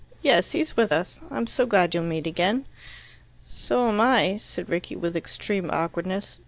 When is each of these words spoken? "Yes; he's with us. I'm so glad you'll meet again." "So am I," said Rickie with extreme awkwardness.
"Yes; 0.23 0.49
he's 0.49 0.75
with 0.75 0.91
us. 0.91 1.19
I'm 1.29 1.45
so 1.45 1.67
glad 1.67 1.93
you'll 1.93 2.03
meet 2.05 2.25
again." 2.25 2.65
"So 3.45 3.87
am 3.87 4.01
I," 4.01 4.39
said 4.39 4.67
Rickie 4.67 4.95
with 4.95 5.15
extreme 5.15 5.69
awkwardness. 5.71 6.39